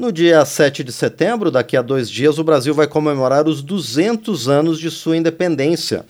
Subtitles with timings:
[0.00, 4.48] No dia 7 de setembro, daqui a dois dias, o Brasil vai comemorar os 200
[4.48, 6.06] anos de sua independência.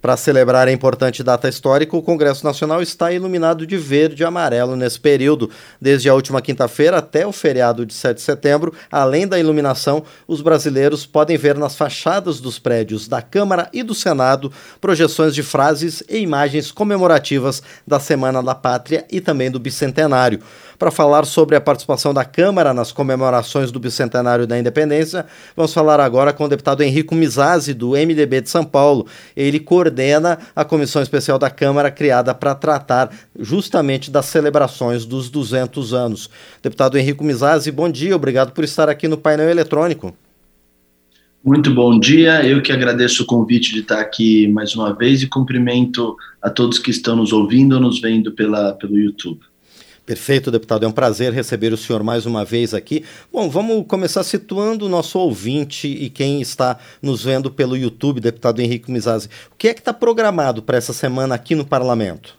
[0.00, 4.76] Para celebrar a importante data histórica, o Congresso Nacional está iluminado de verde e amarelo
[4.76, 5.50] nesse período.
[5.80, 10.40] Desde a última quinta-feira até o feriado de 7 de setembro, além da iluminação, os
[10.40, 16.04] brasileiros podem ver nas fachadas dos prédios da Câmara e do Senado projeções de frases
[16.08, 20.38] e imagens comemorativas da Semana da Pátria e também do Bicentenário.
[20.84, 25.24] Para falar sobre a participação da Câmara nas comemorações do bicentenário da independência,
[25.56, 29.06] vamos falar agora com o deputado Henrico Mizazzi, do MDB de São Paulo.
[29.34, 35.94] Ele coordena a comissão especial da Câmara criada para tratar justamente das celebrações dos 200
[35.94, 36.28] anos.
[36.62, 40.14] Deputado Henrico Mizazzi, bom dia, obrigado por estar aqui no painel eletrônico.
[41.42, 45.26] Muito bom dia, eu que agradeço o convite de estar aqui mais uma vez e
[45.26, 49.40] cumprimento a todos que estão nos ouvindo ou nos vendo pela, pelo YouTube.
[50.06, 50.84] Perfeito, deputado.
[50.84, 53.04] É um prazer receber o senhor mais uma vez aqui.
[53.32, 58.60] Bom, vamos começar situando o nosso ouvinte e quem está nos vendo pelo YouTube, deputado
[58.60, 59.28] Henrique Mizazzi.
[59.50, 62.36] O que é que está programado para essa semana aqui no parlamento?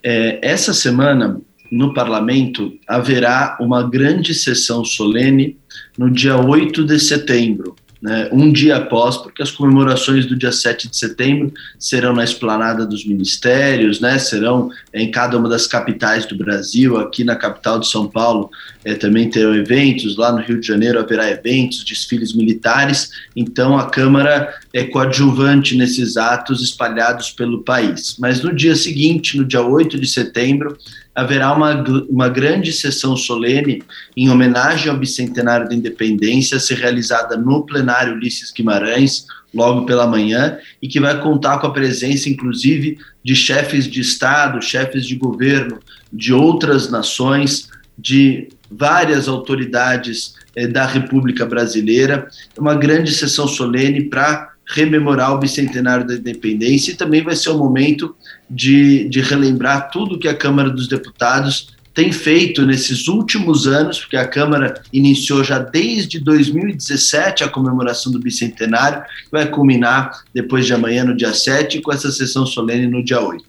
[0.00, 1.40] É, essa semana,
[1.72, 5.58] no parlamento, haverá uma grande sessão solene
[5.98, 10.88] no dia 8 de setembro, né, um dia após, porque as comemorações do dia 7
[10.88, 16.36] de setembro serão na esplanada dos ministérios, né, serão em cada uma das capitais do
[16.36, 18.50] Brasil, aqui na capital de São Paulo
[18.84, 23.88] é, também terão eventos, lá no Rio de Janeiro haverá eventos, desfiles militares, então a
[23.88, 28.16] Câmara é coadjuvante nesses atos espalhados pelo país.
[28.18, 30.76] Mas no dia seguinte, no dia 8 de setembro,
[31.14, 33.82] haverá uma, uma grande sessão solene
[34.16, 40.06] em homenagem ao bicentenário da independência, a ser realizada no plenário Ulisses Guimarães, logo pela
[40.06, 45.14] manhã, e que vai contar com a presença, inclusive, de chefes de Estado, chefes de
[45.14, 45.78] governo
[46.10, 52.28] de outras nações, de várias autoridades eh, da República Brasileira.
[52.56, 57.50] É uma grande sessão solene para rememorar o bicentenário da independência e também vai ser
[57.50, 58.14] o momento
[58.48, 64.16] de, de relembrar tudo que a Câmara dos Deputados tem feito nesses últimos anos, porque
[64.16, 71.04] a Câmara iniciou já desde 2017 a comemoração do bicentenário, vai culminar depois de amanhã,
[71.04, 73.44] no dia 7, com essa sessão solene no dia 8.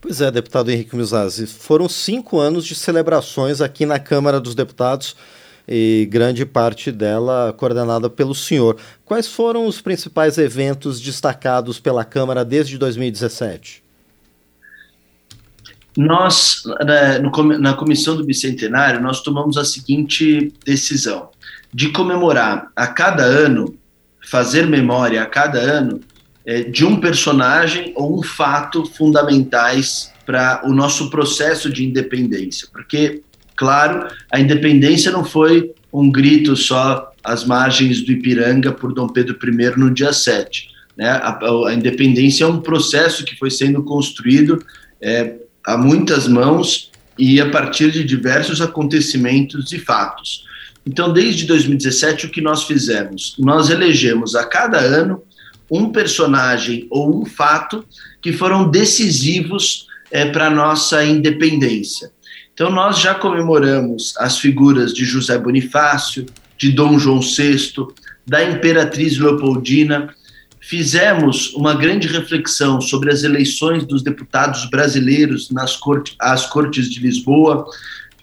[0.00, 5.16] Pois é, deputado Henrique Mizazzi, foram cinco anos de celebrações aqui na Câmara dos Deputados
[5.68, 8.76] e grande parte dela coordenada pelo senhor.
[9.04, 13.82] Quais foram os principais eventos destacados pela Câmara desde 2017?
[15.96, 17.18] Nós, né,
[17.58, 21.30] na comissão do Bicentenário, nós tomamos a seguinte decisão:
[21.72, 23.76] de comemorar a cada ano,
[24.28, 26.00] fazer memória a cada ano
[26.44, 32.68] é, de um personagem ou um fato fundamentais para o nosso processo de independência.
[32.72, 33.22] Porque
[33.56, 39.36] Claro, a independência não foi um grito só às margens do Ipiranga por Dom Pedro
[39.42, 40.68] I no dia 7.
[40.96, 41.08] Né?
[41.08, 44.62] A, a independência é um processo que foi sendo construído
[45.00, 45.34] é,
[45.64, 50.44] a muitas mãos e a partir de diversos acontecimentos e fatos.
[50.86, 53.34] Então, desde 2017, o que nós fizemos?
[53.38, 55.22] Nós elegemos a cada ano
[55.68, 57.84] um personagem ou um fato
[58.22, 62.12] que foram decisivos é, para a nossa independência.
[62.56, 66.24] Então, nós já comemoramos as figuras de José Bonifácio,
[66.56, 67.70] de Dom João VI,
[68.26, 70.08] da Imperatriz Leopoldina.
[70.58, 76.98] Fizemos uma grande reflexão sobre as eleições dos deputados brasileiros nas corte, às Cortes de
[76.98, 77.66] Lisboa.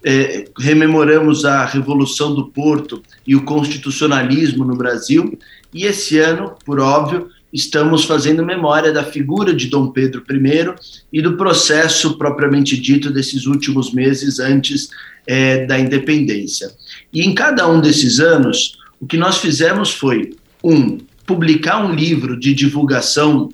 [0.04, 5.38] É, rememoramos a Revolução do Porto e o constitucionalismo no Brasil.
[5.72, 10.74] E esse ano, por óbvio, estamos fazendo memória da figura de Dom Pedro I
[11.12, 14.90] e do processo propriamente dito desses últimos meses antes
[15.24, 16.72] é, da independência.
[17.12, 20.34] E em cada um desses anos, o que nós fizemos foi,
[20.64, 23.48] um, publicar um livro de divulgação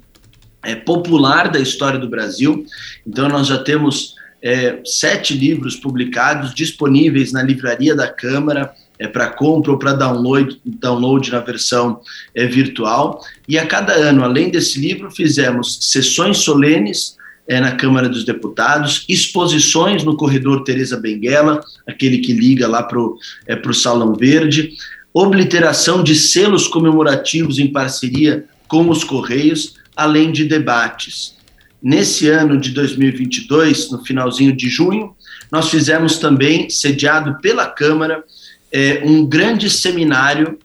[0.63, 2.65] é, popular da história do Brasil.
[3.07, 9.29] Então, nós já temos é, sete livros publicados disponíveis na livraria da Câmara é, para
[9.29, 12.01] compra ou para download, download na versão
[12.35, 13.25] é, virtual.
[13.49, 17.17] E a cada ano, além desse livro, fizemos sessões solenes
[17.49, 23.01] é, na Câmara dos Deputados, exposições no corredor Teresa Benguela, aquele que liga lá para
[23.01, 23.17] o
[23.49, 24.75] é, Salão Verde,
[25.15, 31.35] obliteração de selos comemorativos em parceria com os Correios, além de debates.
[31.83, 35.17] Nesse ano de 2022, no finalzinho de junho,
[35.51, 38.23] nós fizemos também, sediado pela Câmara,
[38.73, 40.59] é, um grande seminário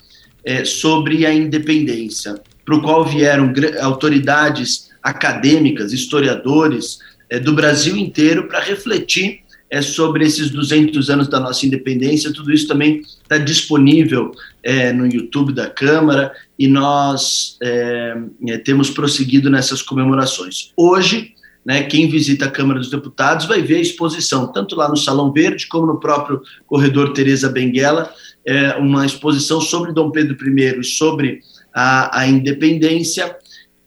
[0.44, 7.00] é, sobre a independência, para o qual vieram autoridades acadêmicas, historiadores
[7.30, 12.32] é, do Brasil inteiro para refletir é sobre esses 200 anos da nossa independência.
[12.32, 14.32] Tudo isso também está disponível
[14.64, 18.16] é, no YouTube da Câmara e nós é,
[18.48, 20.72] é, temos prosseguido nessas comemorações.
[20.78, 21.34] Hoje,
[21.66, 25.34] né, quem visita a Câmara dos Deputados vai ver a exposição, tanto lá no Salão
[25.34, 28.14] Verde como no próprio corredor Teresa Benguela,
[28.46, 31.40] é, uma exposição sobre Dom Pedro I e sobre
[31.74, 33.36] a, a independência.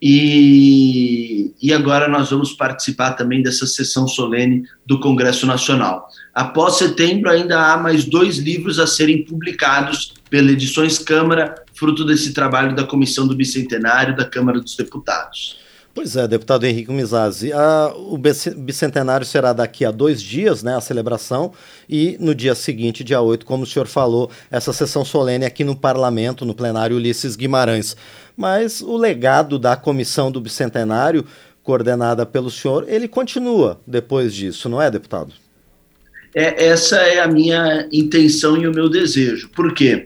[0.01, 6.07] E, e agora nós vamos participar também dessa sessão solene do Congresso Nacional.
[6.33, 12.33] Após setembro, ainda há mais dois livros a serem publicados pela Edições Câmara, fruto desse
[12.33, 15.68] trabalho da Comissão do Bicentenário da Câmara dos Deputados.
[15.99, 20.79] Pois é, deputado Henrique Mizazzi, a, o bicentenário será daqui a dois dias, né, a
[20.79, 21.51] celebração,
[21.89, 25.75] e no dia seguinte, dia 8, como o senhor falou, essa sessão solene aqui no
[25.75, 27.97] Parlamento, no plenário Ulisses Guimarães.
[28.37, 31.25] Mas o legado da comissão do bicentenário,
[31.63, 35.33] coordenada pelo senhor, ele continua depois disso, não é, deputado?
[36.33, 39.49] É, essa é a minha intenção e o meu desejo.
[39.49, 40.05] Por quê?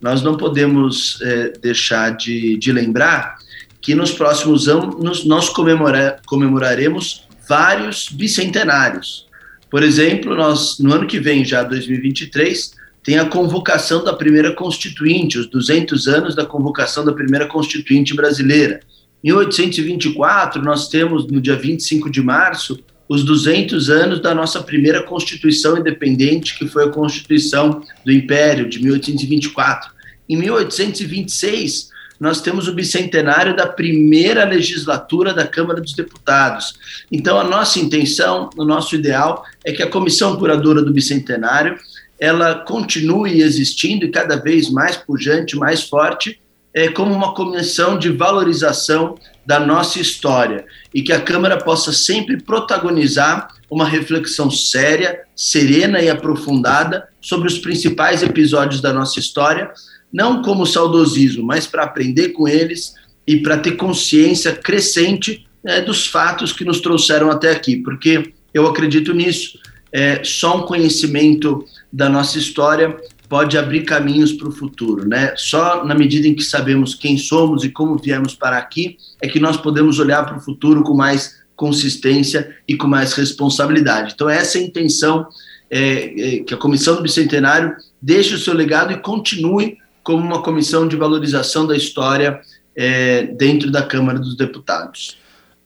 [0.00, 3.43] Nós não podemos é, deixar de, de lembrar
[3.84, 9.26] que nos próximos anos nós comemora, comemoraremos vários bicentenários.
[9.70, 12.72] Por exemplo, nós no ano que vem, já 2023,
[13.02, 18.80] tem a convocação da primeira constituinte, os 200 anos da convocação da primeira constituinte brasileira.
[19.22, 25.02] Em 1824, nós temos no dia 25 de março os 200 anos da nossa primeira
[25.02, 29.90] Constituição independente, que foi a Constituição do Império de 1824.
[30.26, 31.92] Em 1826,
[32.24, 36.72] nós temos o bicentenário da primeira legislatura da Câmara dos Deputados.
[37.12, 41.78] Então, a nossa intenção, o nosso ideal é que a comissão curadora do bicentenário
[42.18, 46.40] ela continue existindo e cada vez mais pujante, mais forte,
[46.72, 52.42] é, como uma comissão de valorização da nossa história e que a Câmara possa sempre
[52.42, 59.70] protagonizar uma reflexão séria, serena e aprofundada sobre os principais episódios da nossa história,
[60.14, 62.94] não como saudosismo, mas para aprender com eles
[63.26, 68.68] e para ter consciência crescente é, dos fatos que nos trouxeram até aqui, porque eu
[68.68, 69.58] acredito nisso.
[69.90, 72.96] É, só um conhecimento da nossa história
[73.28, 75.34] pode abrir caminhos para o futuro, né?
[75.36, 79.40] Só na medida em que sabemos quem somos e como viemos para aqui é que
[79.40, 84.12] nós podemos olhar para o futuro com mais consistência e com mais responsabilidade.
[84.14, 85.26] Então essa é a intenção
[85.70, 90.42] é, é, que a Comissão do Bicentenário deixe o seu legado e continue como uma
[90.42, 92.40] comissão de valorização da história
[92.76, 95.16] é, dentro da Câmara dos Deputados.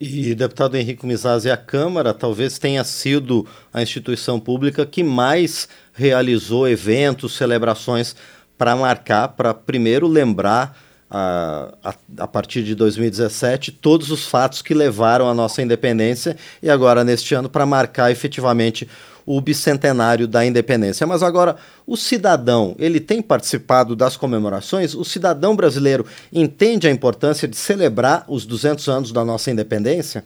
[0.01, 3.45] E, deputado Henrique Mizazzi, a Câmara talvez tenha sido
[3.75, 8.15] a instituição pública que mais realizou eventos, celebrações
[8.57, 10.79] para marcar, para primeiro lembrar,
[11.11, 16.69] a, a, a, partir de 2017, todos os fatos que levaram à nossa independência e
[16.69, 18.89] agora, neste ano, para marcar efetivamente
[19.25, 21.07] o bicentenário da independência.
[21.07, 21.57] Mas agora,
[21.87, 24.95] o cidadão, ele tem participado das comemorações?
[24.95, 30.25] O cidadão brasileiro entende a importância de celebrar os 200 anos da nossa independência?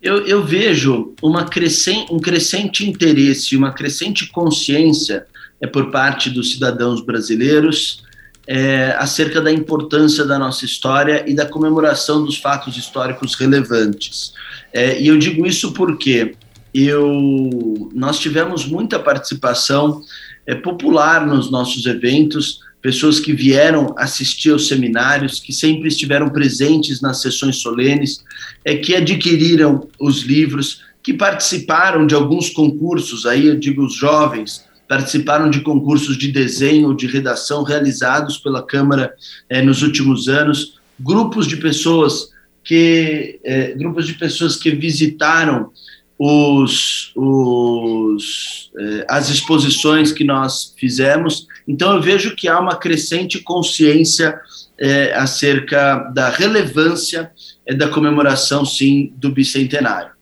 [0.00, 5.26] Eu, eu vejo uma crescente, um crescente interesse, uma crescente consciência
[5.60, 8.05] é, por parte dos cidadãos brasileiros
[8.46, 14.32] é, acerca da importância da nossa história e da comemoração dos fatos históricos relevantes.
[14.72, 16.34] É, e eu digo isso porque
[16.72, 20.02] eu, nós tivemos muita participação
[20.46, 27.00] é, popular nos nossos eventos, pessoas que vieram assistir aos seminários, que sempre estiveram presentes
[27.00, 28.22] nas sessões solenes,
[28.64, 34.65] é, que adquiriram os livros, que participaram de alguns concursos, aí eu digo os jovens,
[34.88, 39.14] participaram de concursos de desenho ou de redação realizados pela Câmara
[39.48, 42.30] é, nos últimos anos, grupos de pessoas
[42.64, 45.70] que é, grupos de pessoas que visitaram
[46.18, 51.46] os, os, eh, as exposições que nós fizemos.
[51.68, 54.38] Então, eu vejo que há uma crescente consciência
[54.78, 57.30] eh, acerca da relevância
[57.66, 60.15] eh, da comemoração, sim, do bicentenário.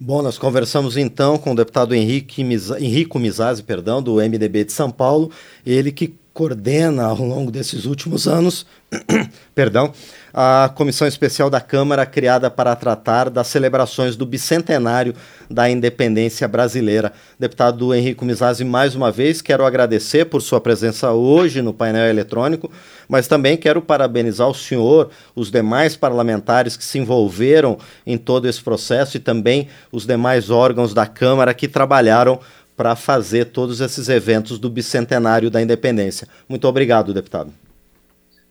[0.00, 4.92] Bom, nós conversamos então com o deputado Henrique Henrico Mizazzi, perdão, do MDB de São
[4.92, 5.28] Paulo,
[5.66, 8.64] ele que coordena ao longo desses últimos anos,
[9.56, 9.92] perdão,
[10.32, 15.14] a comissão especial da Câmara criada para tratar das celebrações do bicentenário
[15.50, 17.12] da independência brasileira.
[17.40, 22.70] Deputado Henrico Mizazzi, mais uma vez quero agradecer por sua presença hoje no painel eletrônico,
[23.08, 28.62] mas também quero parabenizar o senhor, os demais parlamentares que se envolveram em todo esse
[28.62, 32.38] processo e também os demais órgãos da Câmara que trabalharam
[32.78, 36.28] para fazer todos esses eventos do bicentenário da independência.
[36.48, 37.52] Muito obrigado, deputado.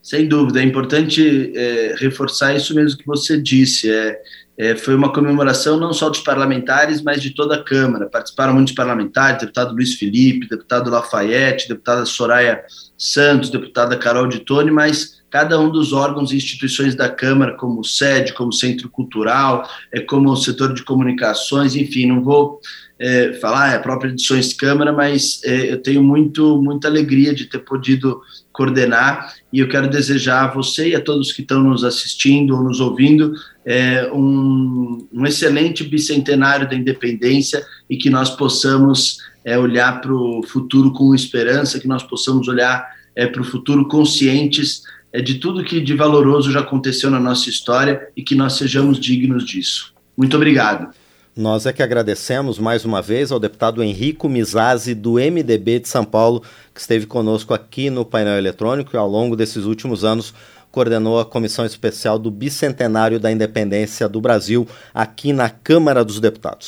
[0.03, 3.89] Sem dúvida, é importante é, reforçar isso mesmo que você disse.
[3.89, 4.19] É,
[4.57, 8.09] é, foi uma comemoração não só dos parlamentares, mas de toda a Câmara.
[8.09, 12.63] Participaram muitos parlamentares, deputado Luiz Felipe, deputado Lafayette, deputada Soraya
[12.97, 17.83] Santos, deputada Carol de Tone, mas cada um dos órgãos e instituições da Câmara, como
[17.83, 22.59] sede, como centro cultural, é, como o setor de comunicações, enfim, não vou
[22.99, 27.45] é, falar, é a própria Edições Câmara, mas é, eu tenho muito, muita alegria de
[27.45, 31.83] ter podido coordenar e eu quero desejar a você e a todos que estão nos
[31.83, 39.19] assistindo ou nos ouvindo é, um, um, excelente bicentenário da independência e que nós possamos
[39.45, 42.83] é, olhar para o futuro com esperança, que nós possamos olhar
[43.15, 44.81] é, para o futuro conscientes
[45.13, 48.99] é, de tudo que de valoroso já aconteceu na nossa história e que nós sejamos
[48.99, 49.93] dignos disso.
[50.17, 50.89] Muito obrigado.
[51.37, 56.03] Nós é que agradecemos mais uma vez ao deputado Henrico Mizazzi, do MDB de São
[56.03, 56.41] Paulo,
[56.73, 60.33] que esteve conosco aqui no painel eletrônico e ao longo desses últimos anos
[60.71, 66.65] coordenou a comissão especial do bicentenário da independência do Brasil aqui na Câmara dos Deputados.